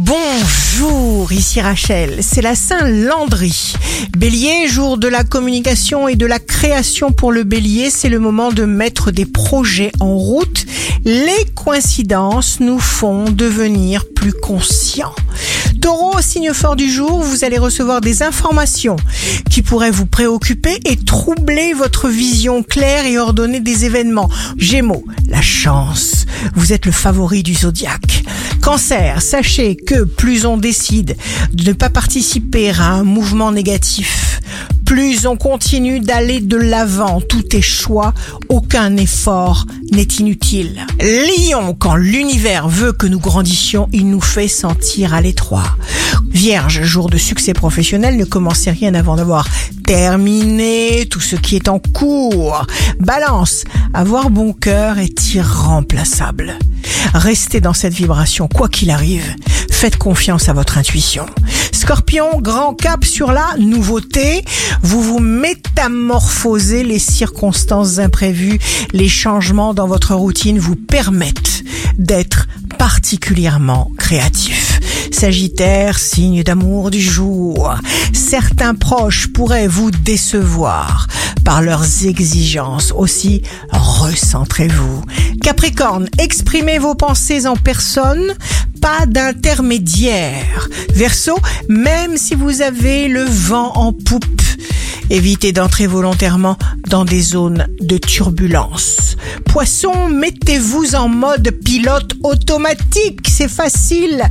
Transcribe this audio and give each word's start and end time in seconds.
Bonjour, 0.00 1.32
ici 1.32 1.60
Rachel, 1.60 2.18
c'est 2.20 2.40
la 2.40 2.54
Saint-Landry. 2.54 3.74
Bélier, 4.16 4.68
jour 4.68 4.96
de 4.96 5.08
la 5.08 5.24
communication 5.24 6.06
et 6.06 6.14
de 6.14 6.24
la 6.24 6.38
création 6.38 7.10
pour 7.10 7.32
le 7.32 7.42
bélier, 7.42 7.90
c'est 7.90 8.08
le 8.08 8.20
moment 8.20 8.52
de 8.52 8.64
mettre 8.64 9.10
des 9.10 9.26
projets 9.26 9.90
en 9.98 10.14
route. 10.14 10.66
Les 11.04 11.44
coïncidences 11.56 12.60
nous 12.60 12.78
font 12.78 13.24
devenir 13.24 14.04
plus 14.14 14.32
conscients. 14.32 15.16
Taureau, 15.80 16.20
signe 16.20 16.52
fort 16.52 16.76
du 16.76 16.88
jour, 16.88 17.20
vous 17.20 17.44
allez 17.44 17.58
recevoir 17.58 18.00
des 18.00 18.22
informations 18.22 18.94
qui 19.50 19.62
pourraient 19.62 19.90
vous 19.90 20.06
préoccuper 20.06 20.78
et 20.84 20.94
troubler 20.94 21.72
votre 21.72 22.08
vision 22.08 22.62
claire 22.62 23.04
et 23.04 23.18
ordonnée 23.18 23.58
des 23.58 23.84
événements. 23.84 24.30
Gémeaux, 24.58 25.04
la 25.26 25.42
chance, 25.42 26.26
vous 26.54 26.72
êtes 26.72 26.86
le 26.86 26.92
favori 26.92 27.42
du 27.42 27.54
zodiaque. 27.54 28.22
Cancer, 28.68 29.22
sachez 29.22 29.76
que 29.76 30.04
plus 30.04 30.44
on 30.44 30.58
décide 30.58 31.16
de 31.54 31.68
ne 31.68 31.72
pas 31.72 31.88
participer 31.88 32.68
à 32.68 32.90
un 32.90 33.02
mouvement 33.02 33.50
négatif, 33.50 34.42
plus 34.84 35.26
on 35.26 35.38
continue 35.38 36.00
d'aller 36.00 36.40
de 36.40 36.58
l'avant, 36.58 37.22
tout 37.22 37.56
est 37.56 37.62
choix, 37.62 38.12
aucun 38.50 38.98
effort 38.98 39.64
n'est 39.90 40.02
inutile. 40.02 40.84
Lion, 41.00 41.74
quand 41.78 41.96
l'univers 41.96 42.68
veut 42.68 42.92
que 42.92 43.06
nous 43.06 43.18
grandissions, 43.18 43.88
il 43.94 44.10
nous 44.10 44.20
fait 44.20 44.48
sentir 44.48 45.14
à 45.14 45.22
l'étroit. 45.22 45.78
Vierge, 46.28 46.82
jour 46.82 47.08
de 47.08 47.16
succès 47.16 47.54
professionnel, 47.54 48.18
ne 48.18 48.26
commencez 48.26 48.70
rien 48.70 48.92
avant 48.92 49.16
d'avoir 49.16 49.48
terminé 49.86 51.06
tout 51.10 51.20
ce 51.20 51.36
qui 51.36 51.56
est 51.56 51.68
en 51.68 51.78
cours. 51.78 52.66
Balance, 53.00 53.64
avoir 53.94 54.28
bon 54.28 54.52
cœur 54.52 54.98
est 54.98 55.32
irremplaçable. 55.34 56.58
Restez 57.14 57.60
dans 57.60 57.74
cette 57.74 57.94
vibration, 57.94 58.48
quoi 58.48 58.68
qu'il 58.68 58.90
arrive. 58.90 59.34
Faites 59.70 59.96
confiance 59.96 60.48
à 60.48 60.52
votre 60.52 60.78
intuition. 60.78 61.26
Scorpion, 61.72 62.40
grand 62.40 62.74
cap 62.74 63.04
sur 63.04 63.32
la 63.32 63.46
nouveauté. 63.58 64.44
Vous 64.82 65.02
vous 65.02 65.20
métamorphosez, 65.20 66.82
les 66.82 66.98
circonstances 66.98 67.98
imprévues, 67.98 68.58
les 68.92 69.08
changements 69.08 69.74
dans 69.74 69.86
votre 69.86 70.14
routine 70.14 70.58
vous 70.58 70.76
permettent 70.76 71.62
d'être 71.98 72.46
particulièrement 72.78 73.90
créatif. 73.98 74.57
Sagittaire, 75.18 75.98
signe 75.98 76.44
d'amour 76.44 76.92
du 76.92 77.00
jour. 77.00 77.74
Certains 78.12 78.76
proches 78.76 79.26
pourraient 79.26 79.66
vous 79.66 79.90
décevoir 79.90 81.08
par 81.44 81.60
leurs 81.60 82.06
exigences. 82.06 82.92
Aussi, 82.92 83.42
recentrez-vous. 83.72 85.02
Capricorne, 85.42 86.08
exprimez 86.20 86.78
vos 86.78 86.94
pensées 86.94 87.48
en 87.48 87.56
personne, 87.56 88.32
pas 88.80 89.06
d'intermédiaire. 89.06 90.68
Verseau, 90.94 91.36
même 91.68 92.16
si 92.16 92.36
vous 92.36 92.62
avez 92.62 93.08
le 93.08 93.24
vent 93.24 93.72
en 93.74 93.92
poupe, 93.92 94.42
évitez 95.10 95.50
d'entrer 95.50 95.88
volontairement 95.88 96.56
dans 96.88 97.04
des 97.04 97.20
zones 97.20 97.66
de 97.80 97.98
turbulence. 97.98 99.16
Poisson, 99.44 100.08
mettez-vous 100.08 100.94
en 100.94 101.08
mode 101.08 101.50
pilote 101.50 102.14
automatique, 102.22 103.28
c'est 103.28 103.48
facile 103.48 104.22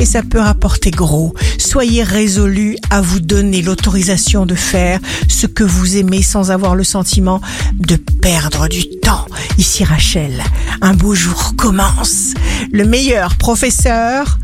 et 0.00 0.06
ça 0.06 0.22
peut 0.22 0.40
rapporter 0.40 0.90
gros. 0.90 1.34
Soyez 1.58 2.02
résolu 2.02 2.76
à 2.90 3.00
vous 3.00 3.20
donner 3.20 3.62
l'autorisation 3.62 4.46
de 4.46 4.54
faire 4.54 4.98
ce 5.28 5.46
que 5.46 5.64
vous 5.64 5.96
aimez 5.96 6.22
sans 6.22 6.50
avoir 6.50 6.74
le 6.74 6.84
sentiment 6.84 7.40
de 7.74 7.96
perdre 7.96 8.68
du 8.68 8.88
temps. 9.00 9.26
Ici 9.58 9.84
Rachel, 9.84 10.42
un 10.80 10.94
beau 10.94 11.14
jour 11.14 11.54
commence. 11.56 12.34
Le 12.72 12.84
meilleur 12.84 13.36
professeur 13.36 14.38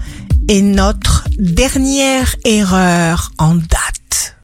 est 0.49 0.63
notre 0.63 1.25
dernière 1.39 2.37
erreur 2.45 3.33
en 3.39 3.55
date. 3.55 4.02